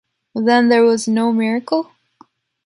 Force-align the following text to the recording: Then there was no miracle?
Then 0.33 0.69
there 0.69 0.81
was 0.81 1.07
no 1.07 1.31
miracle? 1.31 1.91